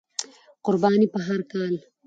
قرباني 0.65 1.07
په 1.13 1.19
هر 1.27 1.41
کال، 1.51 1.73